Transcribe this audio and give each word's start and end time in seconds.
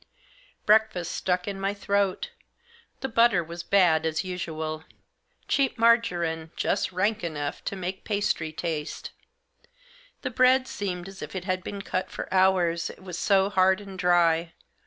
Breakfast 0.65 1.11
stuck 1.11 1.47
in 1.47 1.59
my 1.61 1.75
throat. 1.75 2.31
The 3.01 3.07
butter 3.07 3.43
was 3.43 3.61
bad 3.61 4.03
as 4.03 4.23
usual— 4.23 4.83
cheap 5.47 5.77
margarine 5.77 6.49
just 6.55 6.91
rank 6.91 7.23
enough 7.23 7.63
to 7.65 7.75
make 7.75 8.03
pastry 8.03 8.51
taste. 8.51 9.11
The 10.23 10.31
bread 10.31 10.67
seemed 10.67 11.07
as 11.07 11.21
if 11.21 11.35
it 11.35 11.43
had 11.45 11.63
been 11.63 11.83
cut 11.83 12.09
for 12.09 12.33
hours, 12.33 12.89
it 12.89 13.03
was 13.03 13.19
so 13.19 13.51
hard 13.51 13.79
and 13.79 13.95
dry. 13.99 14.53